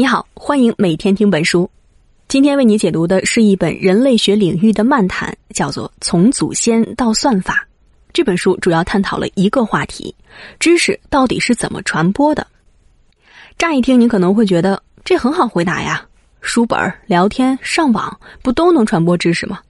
[0.00, 1.70] 你好，欢迎每天听本书。
[2.26, 7.68] 今天为你解读的是一本人类学领域的漫谈，叫做《从祖先到算法》。
[8.10, 10.14] 这本书主要探讨了一个话题：
[10.58, 12.46] 知识到底是怎么传播的？
[13.58, 16.02] 乍一听，你可能会觉得这很好回答呀，
[16.40, 19.60] 书本、聊天、上网，不都能传播知识吗？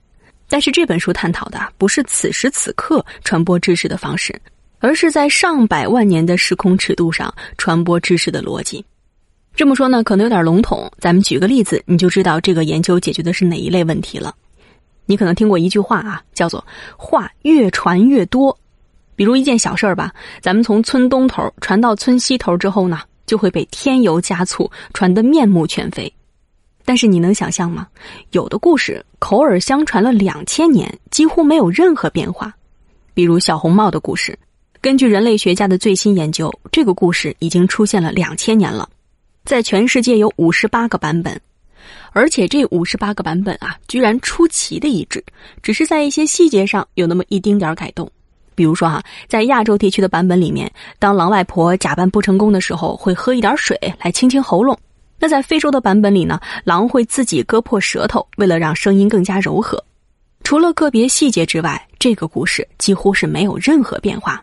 [0.48, 4.40] 但是这本书探讨的不是此时此刻传播知识的方式，
[4.78, 8.84] 而是在上百万年的时空尺度上传播知识的逻辑。
[9.60, 10.90] 这么说呢，可能有点笼统。
[10.98, 14.34] 咱们举个例子，你就知道这个研究解决的是哪一类问题了。
[15.04, 18.56] 你可能听过一句话啊，叫做“话越传越多”。
[19.14, 26.10] 比如一件小事儿吧，咱们从村东头传到村西头之后呢，就会被添油加醋，传得面目全非。
[26.86, 27.86] 但是你能想象吗？
[28.30, 32.50] 有的故事口耳相传了两千年，几乎没有任何变化。
[33.12, 34.38] 比如小红帽的故事，
[34.80, 38.88] 根据人类学家的最新研究，这个故事已经出现了两千年了。
[39.44, 41.40] 在全世界有五十八个版本，
[42.12, 45.24] 而且这五十八个版本啊，居然出奇的一致，
[45.62, 48.10] 只是在一些细节上有那么一丁点改动。
[48.54, 54.76] 比如说哈，在亚洲地区的版本里面，当狼外婆假扮不成功的时候，会喝一点水来清清喉咙；
[55.18, 59.82] 那在非洲的版本里呢，狼会自己割破舌头，为了让声音更加柔和。
[60.42, 64.42] 除了个别细节之外，这个故事几乎是没有任何变化。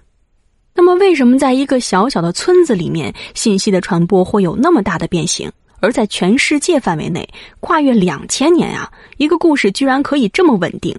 [0.78, 5.52] 那么，为什么在一个小小的村子里面，信息的传播会有那么大的变形？
[5.80, 7.28] 而在全世界范围内，
[7.60, 10.96] 跨越两千年啊，一个故事居然可以这么稳定？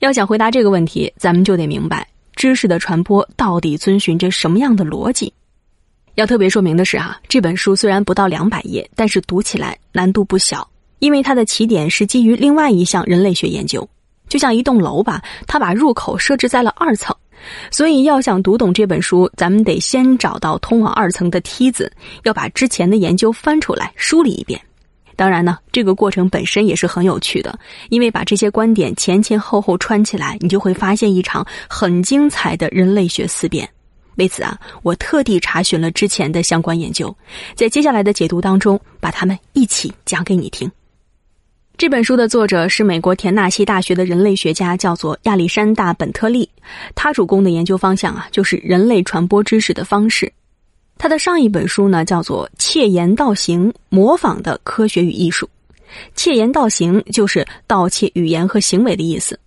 [0.00, 5.32] 要想回答这个问题，咱们就得明白知识的传播到底遵循着什么样的逻辑。
[6.16, 10.68] 要特别说明的是啊，这本书虽然不到两百页，但是读起来难度不小，
[10.98, 13.88] 因为它的起点是基于另外一项人类学研究，
[14.28, 17.14] 就像一栋楼吧，它把入口设置在了二层。
[17.70, 21.90] 所以，要想读懂这本书，咱们得先找到通往二层的梯子，
[22.24, 24.60] 要把之前的研究翻出来梳理一遍。
[25.16, 27.58] 当然呢，这个过程本身也是很有趣的，
[27.90, 33.68] 因为把这些观点前前后后串起来，你就会发现一场很精彩的人类学思辨。
[34.16, 37.14] 为此啊，我特地查询了之前的相关研究，
[37.54, 40.70] 在接下来的解读当中，把它们一起讲给你听。
[41.80, 46.46] 这本书的作者是美国田纳西大学的人类学家，叫做亚历山大·本特利。
[46.94, 50.30] 他主攻的研究方向啊，就是人类传播知识的方式。
[50.98, 55.46] 他的上一本书呢，叫做《窃言盗行：模仿的科学与艺术》。
[56.14, 59.40] 窃言盗行就是盗窃语言和行为的意思。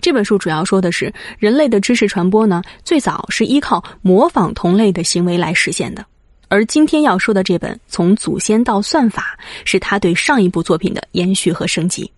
[0.00, 6.04] 这本书主要说的是人类的知识传播呢，最早是依靠模仿同类的行为来实现的。
[6.52, 12.12] 而今天要说的这本《从祖先到算法》，是他对上一部作品的延续和升级。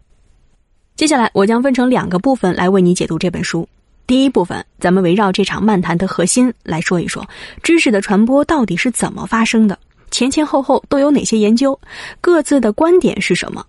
[0.96, 3.68] 接下来，我将分成两个部分来为你解读这本书。
[4.08, 7.24] 第一部分，咱们围绕这场漫谈的核心来说一说，
[7.62, 9.78] 知识的传播到底是怎么发生的，
[10.10, 11.78] 前前后后都有哪些研究，
[12.20, 13.64] 各自的观点是什么。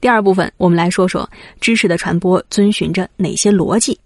[0.00, 1.30] 第二部分，我们来说说
[1.60, 3.96] 知识的传播遵循着哪些逻辑。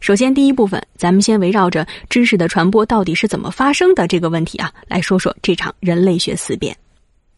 [0.00, 6.74] 首先，第一部分，咱们先围绕着知识的传播到底是怎么发生的这个问题啊，来说说这场人类学思辨。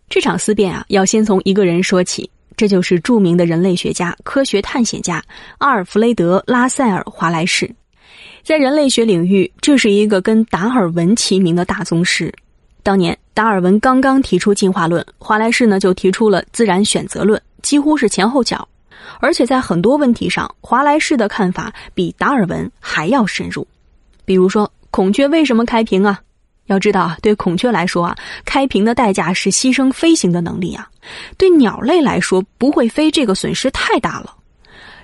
[0.09, 5.21] 这场思辨啊，要先从一个人说起，这就是著名的人类学家、科学探险家
[5.59, 7.69] 阿尔弗雷德·拉塞尔·华莱士。
[8.45, 12.33] 在人类学领域，这是一个跟达尔文齐名的大宗师。
[12.85, 18.69] 当年达尔文刚刚提出进化论，华莱士呢就提出了自然选择论，几乎是前后脚。
[19.21, 23.67] 而且在很多问题上，华莱士的看法比达尔文还要深入。
[24.25, 26.21] 比如说，孔雀为什么开屏啊？
[26.67, 30.89] 要知道啊，对孔雀来说啊，开屏的代价是牺牲飞行的能力啊。
[31.37, 34.35] 对鸟类来说，不会飞这个损失太大了。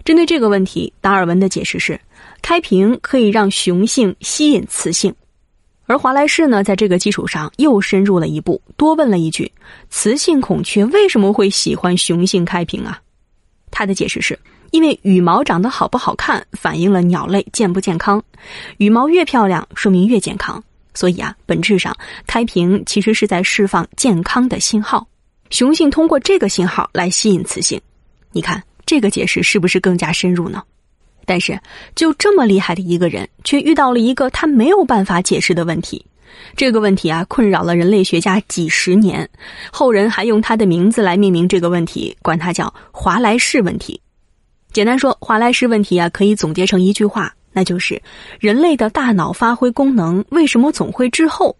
[0.04, 2.00] 针对这个问题，达尔文的解释是：
[2.40, 5.14] 开屏可以让雄性吸引雌性。
[5.86, 9.50] 而华莱士呢，在这个基础上又深入了一步，多问了一句：
[9.90, 13.00] 雌性孔雀为什么会喜欢雄性开屏啊？
[13.70, 14.38] 他的解释是，
[14.70, 18.22] 因为羽毛长得好不好看，反映了鸟类健不健康。
[18.78, 20.62] 羽毛越漂亮，说明越健康。
[20.94, 21.96] 所以啊，本质上
[22.26, 25.06] 开屏其实是在释放健康的信号。
[25.50, 27.80] 雄性通过这个信号来吸引雌性。
[28.32, 30.62] 你看这个解释是不是更加深入呢？
[31.24, 31.58] 但是
[31.94, 36.04] 就这么厉害的一个人，却遇到了一个他没有办法解释的问题。
[36.56, 39.28] 这个问题啊，困扰了人类学家几十年，
[39.70, 44.00] 后人还用他的名字来命名这个问题，管它叫华莱士问题。
[44.72, 48.00] 简单说，华莱士问题啊，可以总结成一句话，那就是
[48.40, 51.56] 人类的大脑发挥功能为什么总会滞后？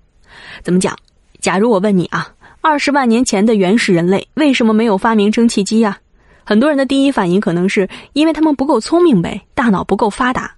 [0.62, 0.97] 怎么讲？
[1.41, 5.99] 假如我问你啊，二十万年前的原始人类为什么没有发明蒸汽机啊？
[6.44, 10.55] 很多人的第一反应可能是因为他们不够聪明呗，大脑不够发达。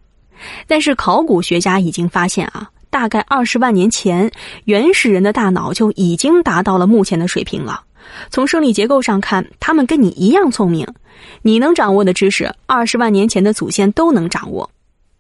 [0.67, 2.71] 但是考古学家已经发现啊。
[2.91, 4.31] 大概二十万年前，
[4.65, 7.83] 原始人的大脑就已经达到了目前的水平了。
[8.31, 10.87] 从生理结构上看，他们跟你一样聪明。
[11.43, 14.69] 你能掌握的知识，二十万年前的祖先都能掌握。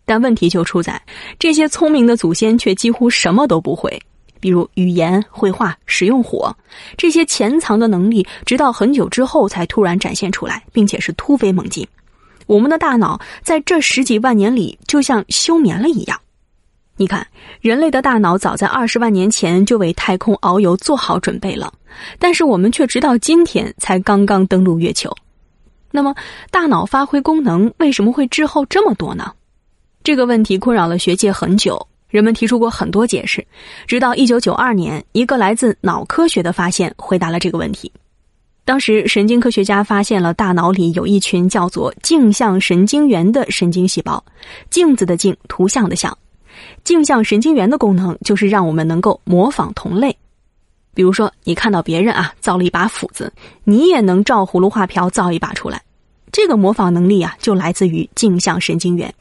[0.05, 1.01] 但问题就出在，
[1.39, 4.01] 这些聪明的祖先却几乎什么都不会，
[4.41, 6.57] 比如语言、绘画、使用火
[6.97, 11.87] 这些潜藏的能力，直到很久之后才突然展现出来，并且是突飞猛进。
[12.47, 16.21] 我们的大脑在这十几万年里就像休眠了一样。
[17.00, 17.26] 你看，
[17.62, 21.73] 人类的大脑早在二十万年前就为太空遨游做好准备了，
[22.19, 25.11] 但是我们却直到今天才刚刚登陆月球。
[25.91, 26.14] 那么，
[26.50, 29.32] 大脑发挥功能为什么会滞后这么多呢？
[30.05, 33.43] 这个问题困扰了学界很久，人们提出过很多解释，
[33.87, 37.91] 直到一九九二年，一个来自脑科学的发现回答了这个问题。
[38.67, 44.23] 当时，神经科学家发现了大脑里有一群叫做镜像神经元的神经细胞，
[44.69, 46.14] 镜子的镜，图像的像。
[46.85, 50.17] 镜像神经元的功能就是让我们能够模仿同类，
[50.95, 53.33] 比如说，你看到别人啊造了一把斧子，
[53.65, 55.81] 你也能照葫芦画瓢造一把出来。
[56.33, 59.12] 这个模仿能力啊，就来自于镜像神经元。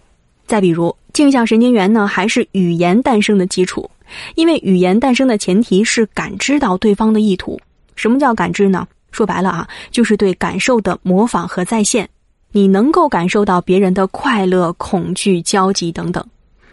[0.45, 3.89] 再比如，镜像神经元呢，还是语言诞生的基础，
[4.35, 7.59] 因为语言诞生的前提是感知到对方的意图。
[7.95, 8.87] 什么叫感知呢？
[9.11, 12.07] 说白了啊，就是对感受的模仿和再现。
[12.51, 16.23] 你能够感受到别人的快乐、恐惧、焦急等等。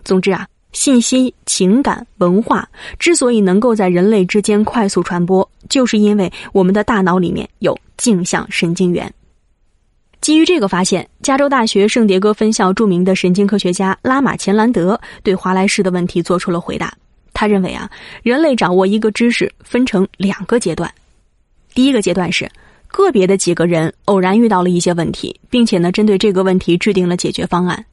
[0.05, 0.47] 总之啊。
[0.73, 2.69] 信息、情感、文化
[2.99, 9.13] 之所以能够在人类之间快速传播，就是因为我们的大脑里面有镜像神经元。
[10.21, 16.93] 基于这个发现，加州大学圣迭戈分校著名的神经科学家拉马钱兰德对华莱士的问题做出了回答。
[17.33, 17.89] 他认为啊，
[18.23, 20.93] 人类掌握一个知识分成两个阶段，
[21.75, 22.51] 第一个阶段是
[22.89, 27.85] 个别的几个人偶然遇到了一些问题，并且呢，针对这个问题制定了解决方案。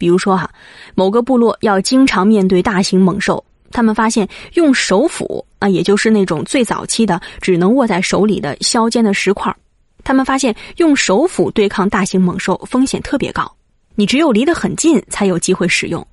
[0.00, 0.50] 比如说哈，
[0.94, 9.54] 某个部落要经常面对大型猛兽，他们发现用手斧啊，也就是那种最早期的只能握在手里的削尖的石块，
[10.02, 13.54] 他们发现用手斧对抗大型猛兽风险特别高，
[13.94, 16.04] 你只有离得很近才有机会使用。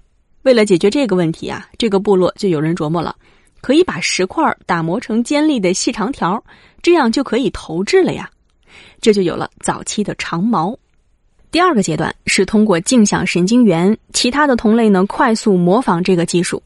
[0.43, 3.15] 为了解决这个问题啊，这个部落就有人琢磨了，
[3.61, 6.43] 可以把石块打磨成尖利的细长条，
[6.81, 8.29] 这样就可以投掷了呀，
[8.99, 10.77] 这就有了早期的长矛。
[11.49, 16.61] 第二个阶段是通过镜像神经元，其他的同类呢快速模仿这个技术。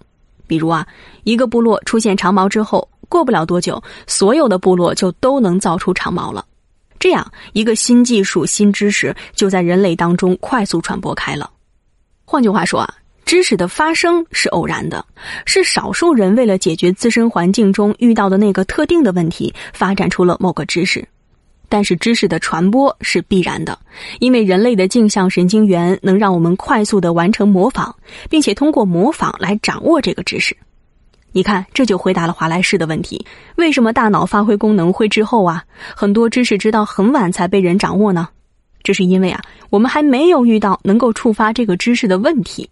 [0.48, 0.86] 比如啊，
[1.24, 6.46] 一个部落出现长矛之后，过不了多久，所有的部落就都能造出长矛了。
[7.00, 11.50] 这样一个新技术、新知识就在人类当中快速传播开了。
[12.26, 12.94] 换句话说啊，
[13.24, 15.06] 知识的发生是偶然的，
[15.46, 21.08] 是少数人为了解决自身环境中遇到的那个特定的问题，发展出了某个知识。
[21.72, 23.80] 但是知识的传播是必然的，
[24.20, 27.96] 因为人类的镜像神经元能让我们快速的完成模仿，
[28.30, 30.54] 并且通过模仿来掌握这个知识。
[31.32, 33.26] 你看，这就回答了华莱士的问题：
[33.56, 35.64] 为什么大脑发挥功能会滞后啊？
[35.96, 38.28] 很多知识直到很晚才被人掌握呢？
[38.84, 42.70] 这是因为啊，我们还没有遇到能够触发这个知识的问题。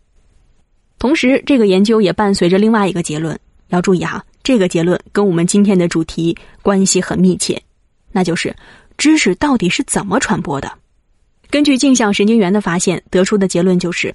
[0.97, 7.61] 同时，这个研究也伴随着另外一个结论，要注意哈，这个结论跟我们今天的主题关系很密切，
[8.11, 8.53] 那就是。
[8.99, 10.69] 知识到底是怎么传播的？
[11.49, 14.13] 根据镜像神经元的发现得出的结论就是，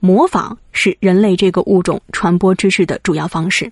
[0.00, 3.70] 模仿是人类这个物种传播知识的主要方式。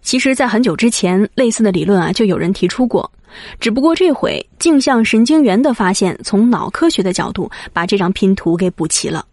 [0.00, 3.10] 其实，在很久之前，类似的理论啊就有人提出过，
[3.58, 9.26] 只不过这回镜像神经元的发现从脑科学的角度把这张拼图给补齐了。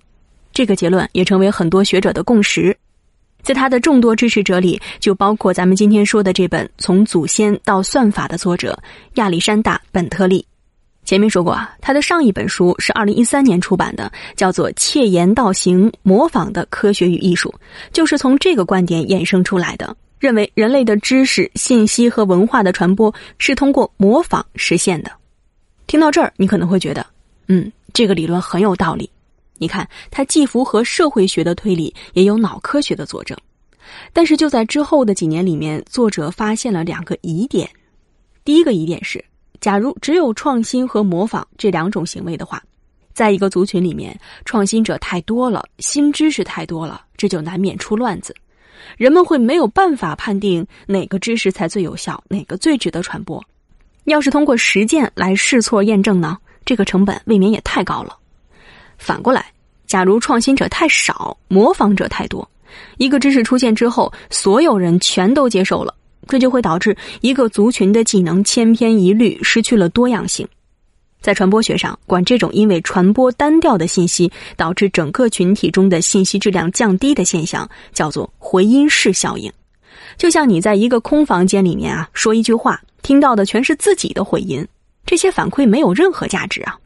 [0.52, 2.76] 这个结论也成为很多学者的共识。
[3.42, 8.78] 在他的众多支持者里，就包括咱们今天说的这本《从祖先到算法》的作者
[9.16, 10.46] 亚历山大·本特利。
[11.06, 17.50] 前面说过啊，他的上一本书是二零一三年出版的，叫做《窃言盗行：模仿的科学与艺术》，
[17.92, 25.12] 就是从这个观点衍生出来的，认为人类的知识、信息和文化的传播是通过模仿实现的。
[25.88, 27.04] 听到这儿，你可能会觉得，
[27.48, 29.10] 嗯，这个理论很有道理。
[29.60, 33.38] 你看，它既符合社会学的推理，也有脑科学的佐证。
[34.14, 37.70] 但是就在之后的几年里面，作者发现了两个疑点。
[38.46, 39.24] 第一个疑点是，
[39.60, 42.64] 假如只有创新和模仿这两种行为的话，
[43.14, 48.34] 在一个族群里面，创新者太多了，新知识太多了，这就难免出乱子。
[48.96, 53.44] 人们会没有办法判定哪个知识才最有效，哪个最值得传播。
[54.06, 58.18] 要是通过实践来试错验证呢，这个成本未免也太高了。
[59.00, 59.52] 反过来，
[59.88, 62.48] 假如创新者太少，模仿者太多，
[62.98, 65.96] 一个知识出现之后，所有人全都接受了，
[66.28, 70.48] 这就会导致一个族群的技能千篇一律，失去了多样性。
[71.22, 79.52] 在传播学上，管这种因为传播单调的信息导致整个群体中的信息质量降低的现象，叫做回音室效应。
[80.18, 84.66] 就像你在一个空房间里面啊，说一句话，听到的全是自己的回音，
[85.06, 86.78] 这些反馈没有任何价值啊。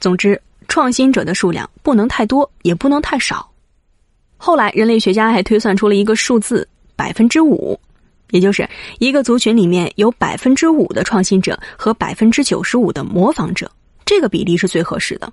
[0.00, 3.50] 总之，创新者的数量不能太多，也不能太少。
[4.36, 6.66] 后来，人类学家还推算出了一个数字：
[6.96, 7.78] 百分之五。
[8.30, 8.66] 也就是
[8.98, 13.70] 一个族群里面有百分之五的创新者和百分之九十五的模仿者，
[14.06, 15.30] 这个比例是最合适的。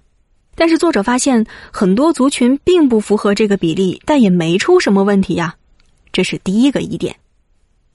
[0.54, 5.56] 但是作者发现很多族群并不符合这个比例，但也没出什么问题呀。
[6.12, 7.16] 这是第一个疑点。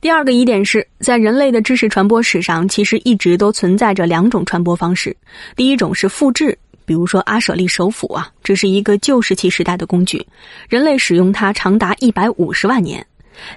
[0.00, 5.14] 第二个疑点是在人类的知识传播史上，其实一直都存在着两种传播方式。
[5.54, 10.26] 第一种是复制，比如说阿舍利手斧啊，这是一个旧石器时代的工具，
[10.68, 13.04] 人类使用它长达一百五十万年。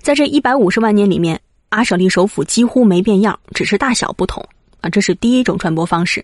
[0.01, 4.43] 在这一百五十万年里面，阿舍利手斧几乎没变样，只是大小不同
[4.81, 4.89] 啊。
[4.89, 6.23] 这是第一种传播方式。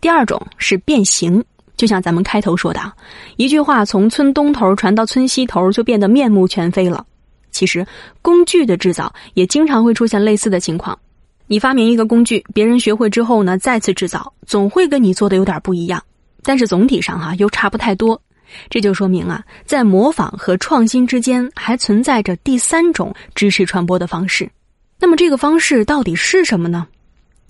[0.00, 1.42] 第二种是变形，
[1.76, 2.92] 就像咱们开头说的，
[3.36, 7.04] 一句话从村东头传到村西头，就变得面目全非了。
[7.50, 7.86] 其实，
[8.20, 10.96] 工具的制造也经常会出现类似的情况。
[11.46, 16.02] 你发明一个工具，别人学会之后呢，再次制造，总会跟你做的有点不一样，
[16.46, 18.18] 但是总体上哈又差不太多。
[18.70, 24.48] 这就说明啊，在模仿和创新之间还存在着第三种知识传播的方式。
[25.00, 26.86] 那么这个方式到底是什么呢？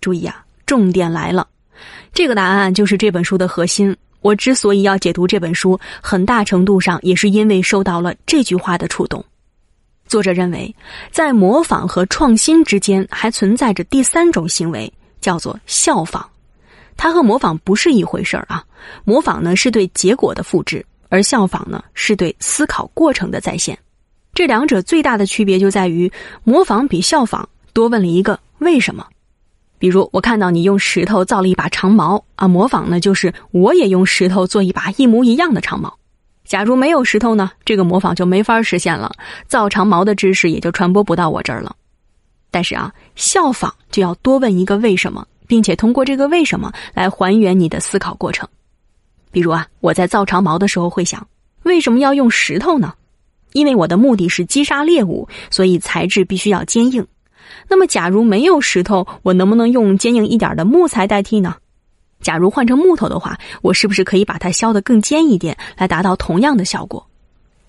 [0.00, 1.46] 注意啊，重点来了，
[2.14, 3.94] 这个答案就是这本书的核心。
[4.22, 9.22] 我之所以要解读这本书，很大程度上也是因为受到了这句话的触动。
[10.08, 10.74] 作者认为，
[11.12, 16.26] 在模仿和创新之间还存在着第三种行为，叫做效仿。
[16.96, 18.64] 它和模仿不是一回事儿啊！
[19.04, 23.78] 模仿呢是对结果的复制，而效仿呢是对思考过程的再现。
[24.32, 26.10] 这两者最大的区别就在于，
[26.44, 29.06] 模仿比效仿多问了一个为什么。
[29.78, 35.98] 比如，我看到你用石头造了一把长矛啊，模仿呢就是我也用石头做一把一模一样的长矛。
[36.44, 39.12] 假如没有石头呢，这个模仿就没法实现了，
[39.46, 41.76] 造长矛的知识也就传播不到我这儿了。
[42.50, 45.26] 但是啊，效仿就要多问一个为什么。
[45.46, 48.48] 并且通过这个为什么来还原你的思考过程。
[49.30, 51.26] 比如啊，我在造长矛的时候会想，
[51.62, 52.94] 为什么要用石头呢？
[53.52, 57.06] 因为我的目的是击杀猎物，所以材质必须要坚硬。
[57.68, 61.56] 那么，假如没有石头，我能不能用坚硬一点的木材代替呢？
[62.20, 67.06] 假如换成木头的话，我是不是可以把它削得更尖一点，来达到同样的效果？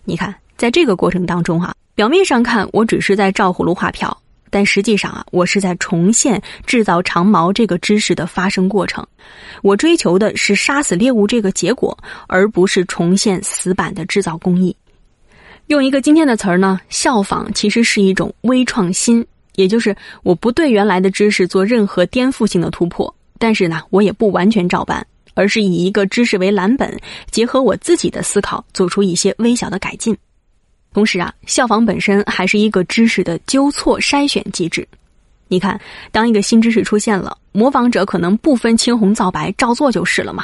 [0.04, 4.18] 你看，在这个过程当中哈，表面上看我只是在照葫芦画瓢。
[4.58, 9.06] 但实际上啊，我是在重现制造长矛这个知识的发生过程。
[9.62, 11.96] 我追求的是杀死猎物这个结果，
[12.26, 14.76] 而不是重现死板的制造工艺。
[15.68, 19.24] 用一个今天的词儿呢，效仿其实是一种微创新，
[19.54, 27.00] 也就是我不对原来的知识做任何颠覆性的突破，但是呢，我也不完全照搬，而是以一个知识为蓝本，
[27.30, 30.18] 结合我自己的思考，做出一些微小的改进。
[30.98, 34.88] 同时啊，效仿本身还是一个知识的纠错筛选机制。
[35.48, 35.80] 你看，
[36.12, 40.44] 当一个新知识出现了，模仿者可能不分青红皂白照做就是了嘛。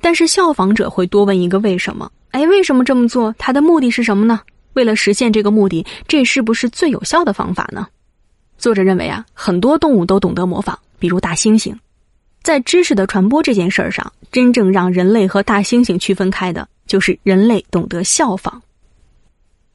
[0.00, 2.08] 但是效仿者会多问一个为什么？
[2.30, 3.34] 哎，为什么这么做？
[3.38, 4.40] 它的目的是什么呢？
[4.74, 7.88] 为了实现这个目的，这是不是最有效的方法呢？
[8.58, 11.74] 作者认为啊，很多动物都懂得模仿，比如大猩猩。
[12.40, 18.62] 在知识的传播这件事儿上，真正让人类和大猩猩区分开的，就是人类懂得效仿。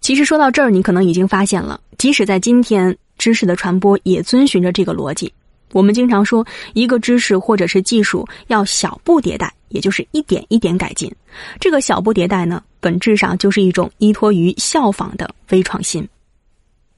[0.08, 5.30] 其实说到这儿，你可能已经发现了，即使在今天，知识的传播也遵循着这个逻辑。
[5.74, 11.14] 我们经常说，一个知识或者是技术要小步迭代，也就是一点一点改进。
[11.60, 16.08] 这个小步迭代呢，本质上就是一种依托于效仿的微创新。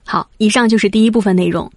[0.06, 1.68] 好，以上就是第一部分内容。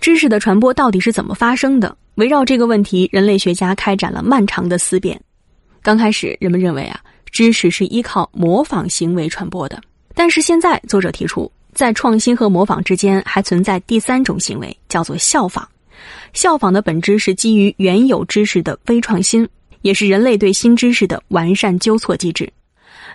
[0.00, 1.96] 知识的传播到底是怎么发生的？
[2.14, 5.20] 围绕这个问题，人类学家开展了漫长的思辨。
[5.82, 7.00] 刚开始，人们认为啊，
[7.32, 9.82] 知识是依靠模仿行为传播的。
[10.18, 15.68] 但是现在，作者提出，在创新和模仿之间还存在第三种行为，叫做效仿。
[16.32, 19.46] 效仿的本质是基于原有知识的微创新，
[19.82, 22.50] 也是人类对新知识的完善纠错机制。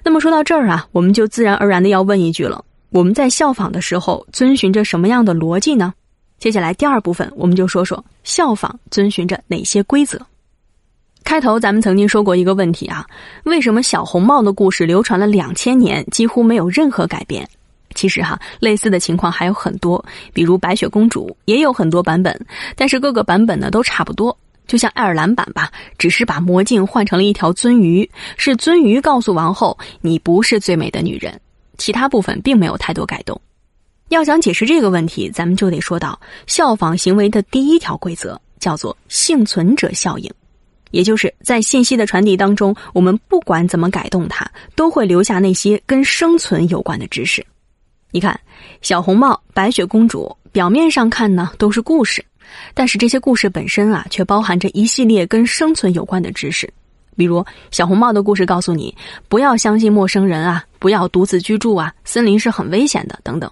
[0.04, 5.92] 那么说到这儿啊，我们就自然而然的要问一句了：我们在效仿的时候遵循着什么样的逻辑呢？
[6.38, 10.24] 接下来第二部分，我们就说说效仿遵循着哪些规则。
[11.24, 13.06] 开头咱们曾经说过一个问题啊，
[13.44, 17.48] 为什么小红帽的故事流传了两千年，几乎没有任何改变？
[17.94, 22.38] 其实哈，类似的情况还有很多，比如白雪公主也有很多版本，
[22.76, 24.38] 但是各个版本呢都差不多。
[24.68, 31.40] 就像爱尔兰版吧，只是把魔镜换成了一条鳟鱼，是鳟鱼告诉王后你不是最美的女人，
[31.78, 33.40] 其他部分并没有太多改动。
[34.08, 40.32] 要想解释这个问题，咱们就得说到效仿行为的第一条规则，叫做幸存者效应。
[40.92, 47.46] 也就是在信息的传递当中，我们不管怎么改动它，都会留下那些跟生存有关的知识。
[48.12, 48.40] 你看，
[48.82, 52.24] 小红帽、白雪公主，表面上看呢都是故事，
[52.74, 56.72] 但是这些故事本身啊，却包含着一系列跟生存有关的知识。
[57.16, 58.96] 比如，小红帽的故事告诉你，
[59.30, 63.50] 不要相信陌生人啊，不要独自居住啊，森林是很危险的等等。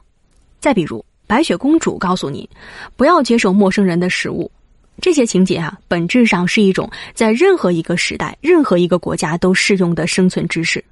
[0.59, 2.49] 再比如，白雪公主告诉你，
[2.97, 4.51] 不要接受陌生人的食物。
[5.01, 10.83] 这些情节啊，本质上是一种在任何一个时代、任何一个国家都适用的生存知识。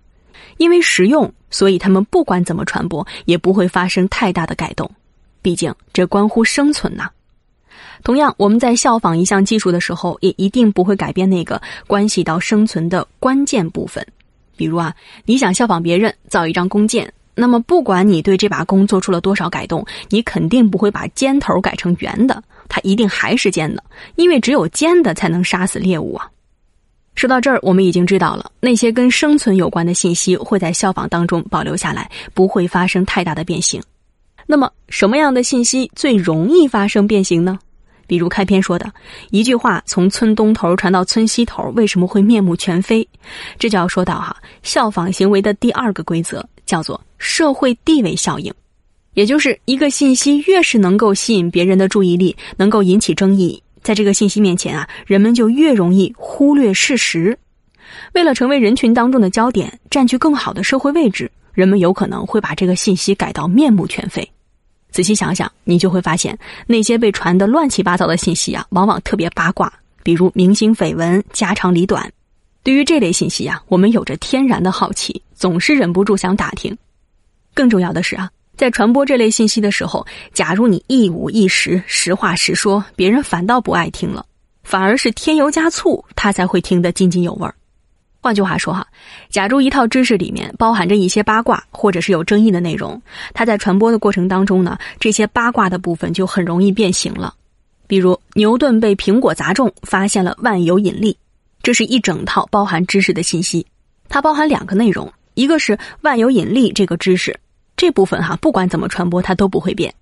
[0.57, 4.89] 因为实用，所以他们不管怎么传播，也不会发生太大的改动。
[5.41, 7.09] 毕竟这关乎生存呐。
[8.03, 14.05] 同样，我们在效仿一项技术的时候，也一定不会改变那个关系到生存的关键部分。
[14.55, 14.95] 比如啊，
[15.25, 23.83] 你想效仿别人造一张弓箭，那么不管你对这把弓做出了多少改动，你肯定不会把尖头改成圆的，它一定还是尖的，
[24.15, 26.29] 因为只有尖的才能杀死猎物啊。
[27.15, 33.81] 说到这儿，我们已经知道了那些跟生存有关的信息会在效仿当中保留下来，不会发生太大的变形。
[34.45, 37.57] 那么，什么样的信息最容易发生变形呢？
[38.05, 38.89] 比如开篇说的
[39.31, 43.05] 一句话从村东头传到村西头，为什么会面目全非？
[43.59, 48.53] 这就要说到哈，效仿行为的第二个规则叫做社会地位效应，
[49.17, 53.59] 也就是一个信息越是能够吸引别人的注意力，能够引起争议。
[53.81, 57.35] 在这个信息面前啊，人们就越容易忽略事实。
[58.13, 64.29] 为了成为人群当中的焦点，占据更好的社会位置，人们有可能会把这个信息改到面目全非。
[64.91, 72.07] 仔细想想，你就会发现，那些被传的乱七八糟的信息啊，往往特别八卦，比如明星绯闻、家长里短。
[72.61, 76.77] 对于这类信息啊，我们有着天然的好奇，总是忍不住想打听。
[77.55, 78.29] 更重要的是啊。
[78.57, 84.25] 在传播这类信息的时候，假如你一五一十、实话实说，别人反倒不爱听了，
[84.63, 87.53] 反而是添油加醋，他才会听得津津有味儿。
[88.19, 88.85] 换句话说哈，
[89.29, 92.99] 假如一套知识里面包含着一些八卦或者是有争议的内容，
[93.31, 97.35] 它在传播的过程当中呢，这些八卦的部分就很容易变形了。
[97.85, 101.15] 比如牛顿被苹果砸中，发现了万有引力，
[101.61, 103.65] 这是一整套包含知识的信息，
[104.09, 107.39] 它包含两个内容，一个是万有引力这个知识。
[107.77, 109.93] 这部分哈，不管怎么传播，它都不会变。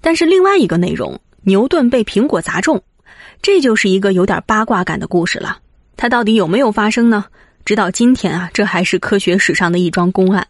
[0.00, 2.82] 但是另外一个内容，牛顿被苹果砸中，
[3.42, 5.58] 这就是一个有点八卦感的故事了。
[5.96, 7.26] 它到底有没有发生呢？
[7.64, 10.48] 直到今天啊，这还是科学史上的一桩公案。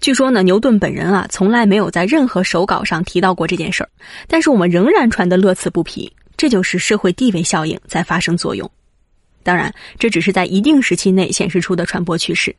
[0.00, 3.88] 据说呢，牛顿本人啊，从来没有在任何手稿上提到过这件事儿，
[4.28, 6.12] 但是我们仍然传得乐此不疲。
[6.36, 8.70] 这就是社会地位效应在发生作用。
[9.44, 12.54] 当然，这只是在一定时期内显示出的传播趋势。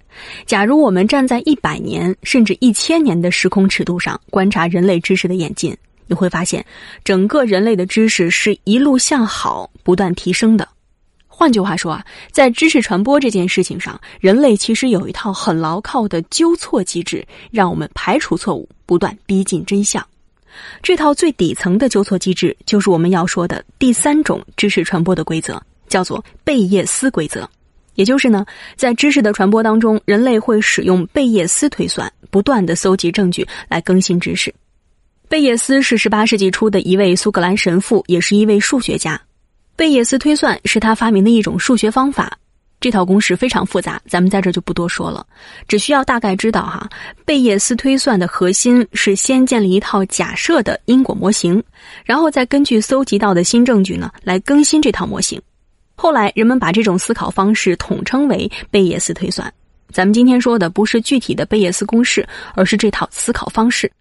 [0.45, 5.75] 假如我们站在一百年甚至一千年的时空尺度上观察人类知识的演进，
[6.07, 6.65] 你会发现，
[7.03, 10.67] 整个人类的知识是一路向好、不断提升的。
[11.27, 20.05] 换句话说啊，在知识传播这件事情上，人类其实有一套很牢靠的纠错机制，让我们排除错误，不断逼近真相。
[20.83, 25.59] 这套最底层的纠错机制，就是我们要说的第三种知识传播的规则。
[25.93, 27.47] 叫做贝叶斯规则，
[27.93, 28.43] 也就是呢，
[28.75, 34.51] 在知识的传播当中，人类会使用贝叶斯推算，不断的搜集证据来更新知识。
[35.29, 39.21] 贝叶斯是十八世纪初的一位苏格兰神父，也是一位数学家。
[39.75, 42.35] 贝叶斯推算是他发明的一种数学方法，
[42.79, 45.23] 这套公式非常复杂，咱们在这就不多说了，
[45.67, 46.89] 只需要大概知道哈。
[47.23, 51.63] 贝叶斯推算的核心是先建立一套假设的因果模型，
[52.03, 55.39] 然后再根据搜集到的新证据呢，来更新这套模型。
[55.95, 59.51] 后来，人们把这种思考方式统称为贝叶斯推算。
[59.91, 63.91] 咱们今天说的不是具体的贝叶斯公式，而是这套思考方式。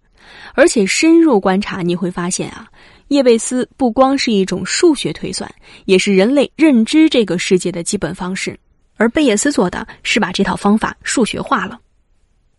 [0.55, 2.67] 而且深入观察，你会发现啊，
[3.09, 5.51] 叶贝斯不光是一种数学推算，
[5.85, 8.59] 也是人类认知这个世界的基本方式。
[8.97, 11.79] 而贝叶斯做的是把这套方法数学化了。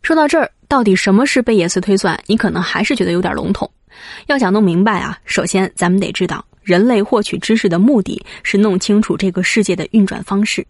[0.02, 2.20] 说到这儿，到底什么是贝叶斯推算？
[2.28, 3.70] 你可能还是觉得有点笼统。
[4.28, 6.44] 要想弄明白啊，首先咱们得知道。
[6.64, 10.66] 人类获取知识的目的是弄清楚这个世界的运转方式。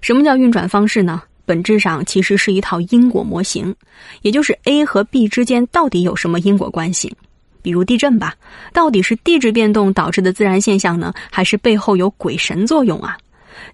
[0.00, 1.22] 什么叫运转方式呢？
[1.44, 3.74] 本质上其实是一套因果模型，
[4.22, 7.12] 也就是 A 和 B 之间到底有什么因果关系。
[7.60, 8.34] 比如地震吧，
[8.72, 13.18] 到底是地质变动导致的自然现象呢，还是背后有鬼神作用啊？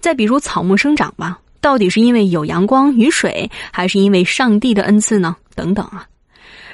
[0.01, 5.37] 再比如草木生长吧，到底是因为有阳光雨水，还是因为上帝的恩赐呢？
[5.55, 6.07] 等等啊。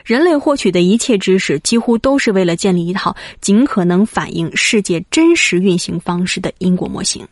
[0.05, 7.27] 人类获取的一切知识，几乎都是为了建立一套尽可能反映世界真实运行方式的因果模型。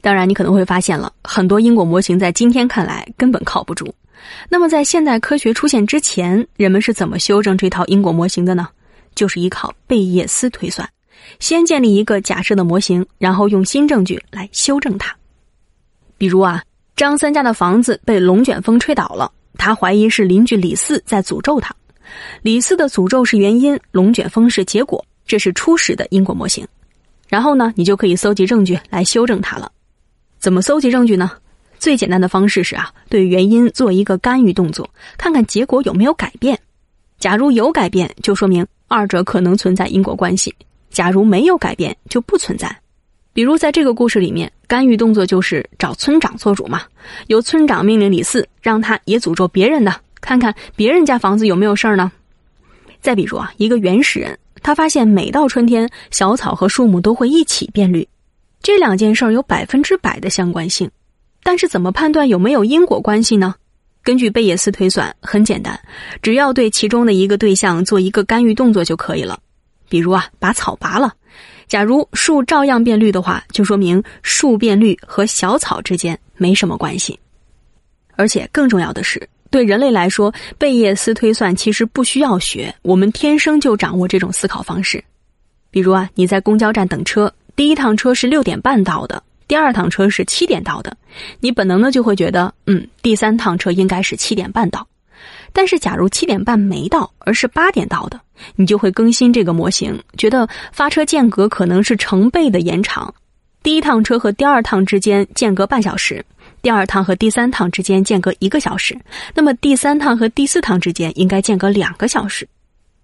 [0.00, 3.94] 当然，你可能会发现了很多因果模型在今天看来根本靠不住。
[4.48, 8.68] 那么，在现代科学出现之前，人们是怎么修正这套因果模型的呢？
[9.14, 10.88] 就是依靠贝叶斯推算，
[11.38, 15.14] 先建立一个假设的模型，然后用新证据来修正它。
[16.18, 16.64] 比如啊，
[16.96, 21.72] 张三家的房子被龙卷风吹倒了，他怀疑是邻居李四在诅咒他。
[22.42, 26.66] 李四的诅咒是原因，龙卷风是结果，这是初始的因果模型。
[27.28, 29.70] 然后呢，你就可以搜集证据来修正它了。
[30.38, 31.30] 怎么搜集证据呢？
[31.78, 36.58] 最简单的方式是啊，对原因做一个干预动作，看看结果有没有改变。
[37.18, 40.50] 假如有改变，就说明二者可能存在因果关系；
[40.90, 42.76] 假如没有改变，就不存在。
[43.32, 46.82] 比如在这个故事里面，干预动作就是找村长做主嘛，
[47.28, 49.94] 由村长命令李四，让他也诅咒别人的。
[50.22, 52.10] 看看别人家房子有没有事儿呢？
[53.02, 58.08] 再比如啊，一个原始人，他发现每到春天，小草和树木都会一起变绿，
[58.62, 60.88] 这两件事儿有百分之百的相关性。
[61.42, 63.54] 但是怎么判断有没有因果关系呢？
[64.04, 65.78] 根据贝叶斯推算，很简单，
[66.22, 69.38] 只要对其中的一个对象做一个干预动作就可以了。
[69.88, 71.12] 比如啊，把草拔了，
[71.66, 77.18] 假如树照样变绿的话，就说明树变绿和小草之间没什么关系。
[78.14, 79.28] 而且更重要的是。
[79.52, 85.04] 对人类来说，贝叶斯推算其实不需要学，我们天生就掌握这种思考方式。
[85.70, 90.96] 比如啊，你在公交站等车，第一趟车是六点半到的，第二趟车是七点到的，
[91.38, 94.86] 你本能的就会觉得，嗯，第三趟车应该是七点半到。
[95.52, 98.18] 但是，假如七点半没到，而是八点到的，
[98.56, 103.14] 你就会更新这个模型，觉得发车间隔可能是成倍的延长，
[103.62, 106.24] 第一趟车和第二趟之间间隔半小时。
[106.62, 108.96] 第二趟和第三趟之间间隔一个小时，
[109.34, 112.48] 那么第三趟和第四趟之间应该间隔两个小时。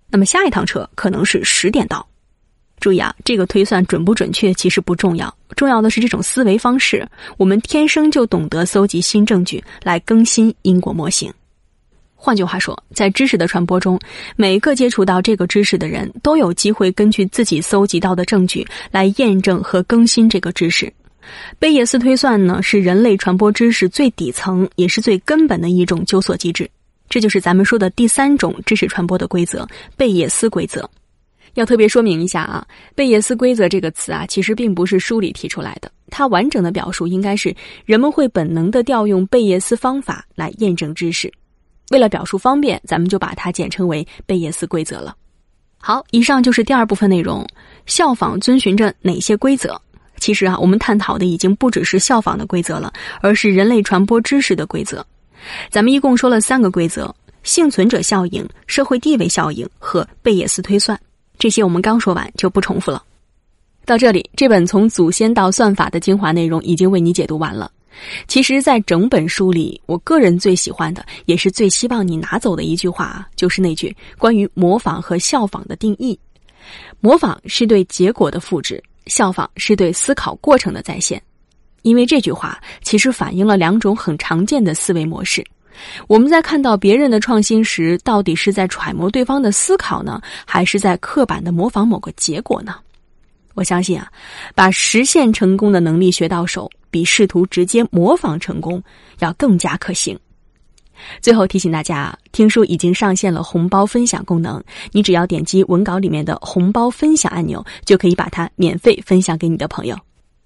[0.09, 2.07] 那么下一趟车可能是十点到。
[2.79, 7.05] 注意啊，这个推算准不准确其实不重要，重要的是这种思维方式。
[7.37, 11.33] 我们天生就懂得搜集新证据来更新因果模型。
[12.15, 13.99] 换句话说，在知识的传播中，
[14.37, 20.93] 每一个接触到这个知识的人都有机会根据自己搜集到的证据来验证和更新这个知识。
[21.59, 26.69] 贝叶斯推算呢，是人类传播知识最底层也是最根本的一种纠索机制。
[27.09, 30.89] 这就是咱们说的第三种知识传播的规则——贝叶斯规则。
[31.55, 32.65] 要特别说明一下啊，
[32.95, 35.91] 贝叶斯规则这个词啊，其实并不是书里提出来的。
[36.11, 41.33] 它完整的表述应该是人们会本能的调用贝叶斯方法来验证知识。
[41.91, 45.17] 为了表述方便，咱们就把它简称为贝叶斯规则了。
[45.79, 47.47] 好，以上就是第二部分内容。
[47.87, 49.81] 效仿遵循着哪些规则？
[50.19, 55.05] 其实啊，我们探讨的已经不只是效仿的规则了，而是人类传播知识的规则。
[55.71, 60.99] 咱们一共说了三个规则：幸存者效应、社会地位效应和贝叶斯推算。
[61.39, 63.03] 这些我们刚说完，就不重复了。
[63.87, 67.71] 到这里，这本从祖先到算法的精华内容已经为你解读完了。
[68.27, 76.19] 其实，在整本书里，我个人最喜欢的，也是最希望你拿走的一句话，就是那句关于模仿和效仿的定义：
[77.01, 78.83] 模仿是对结果的复制。
[79.09, 81.21] 效仿是对思考过程的再现，
[81.83, 85.45] 因为这句话其实反映了两种很常见的思维模式。
[86.07, 92.75] 我们在看到别人的创新时，到底是在揣摩对方的思考呢，还是在刻板的模仿某个结果呢？
[93.55, 94.11] 我相信啊，
[94.55, 98.83] 把实现成功的能力学到手，比试图直接模仿成功
[99.21, 100.19] 要更加可行。
[101.21, 109.97] 最后提醒大家，听书已经上线了红包分享功能，你只要点击文稿里面的红包分享按钮，就可以把它免费分享给你的朋友。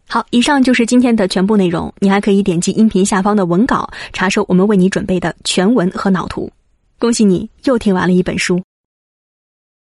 [0.09, 6.51] 好，以上就是今天的全部内容，你还可以点击音频下方的文稿，查收我们为你准备的全文和脑图。
[6.99, 8.63] 恭喜你又听完了一本书。